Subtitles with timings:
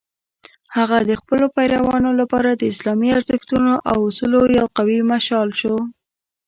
[0.75, 5.75] هغه د خپلو پیروانو لپاره د اسلامي ارزښتونو او اصولو یو قوي مشال شو.